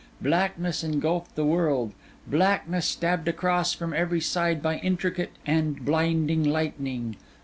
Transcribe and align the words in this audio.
Blackness 0.19 0.83
engulfed 0.83 1.35
the 1.35 1.45
world; 1.45 1.91
blackness, 2.25 2.87
stabbed 2.87 3.27
across 3.27 3.73
from 3.75 3.93
every 3.93 4.19
side 4.19 4.59
by 4.59 4.77
intricate 4.79 5.33
and 5.45 5.85
blinding 5.85 6.43
lightning. 6.43 7.17